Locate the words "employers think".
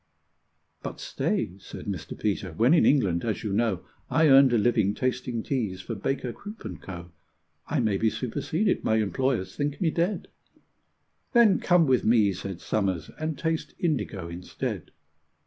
8.95-9.79